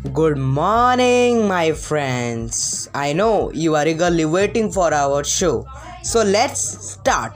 [0.00, 2.88] Good morning, my friends.
[2.94, 5.66] I know you are eagerly waiting for our show.
[6.02, 7.34] So let's start.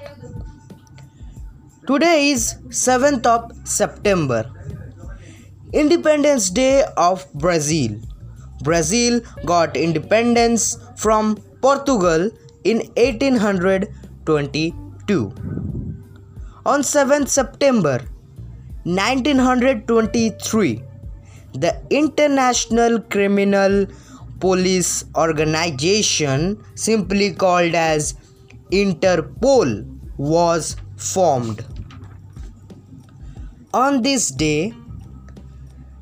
[1.87, 4.50] Today is 7th of September,
[5.75, 8.00] Independence Day of Brazil.
[8.62, 12.31] Brazil got independence from Portugal
[12.64, 15.35] in 1822.
[16.64, 18.00] On 7th September
[18.85, 20.82] 1923,
[21.54, 23.86] the International Criminal
[24.40, 28.14] Police Organization, simply called as
[28.71, 29.86] Interpol,
[30.17, 31.64] was formed.
[33.72, 34.72] On this day,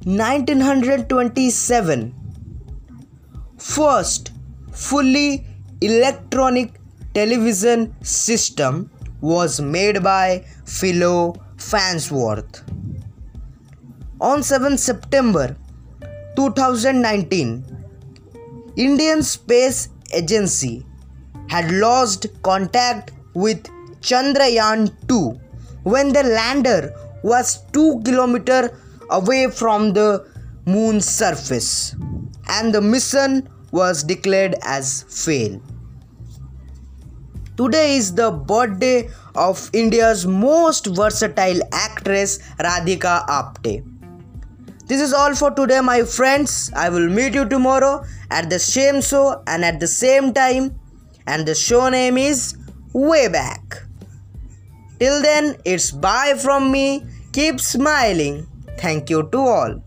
[0.04, 2.14] 1927,
[3.58, 4.32] first
[4.72, 5.46] fully
[5.80, 6.80] electronic
[7.14, 12.64] television system was made by Philo Farnsworth.
[14.22, 15.56] On 7 September
[16.36, 17.64] 2019,
[18.76, 20.86] Indian Space Agency
[21.48, 23.64] had lost contact with
[24.00, 25.40] Chandrayaan 2
[25.82, 28.70] when the lander was 2 km
[29.10, 30.24] away from the
[30.66, 31.96] moon's surface
[32.46, 35.60] and the mission was declared as fail.
[37.56, 43.91] Today is the birthday of India's most versatile actress Radhika Apte.
[44.92, 46.70] This is all for today, my friends.
[46.76, 50.78] I will meet you tomorrow at the same show and at the same time.
[51.26, 52.58] And the show name is
[52.92, 53.84] Way Back.
[55.00, 57.06] Till then, it's bye from me.
[57.32, 58.46] Keep smiling.
[58.76, 59.82] Thank you to all.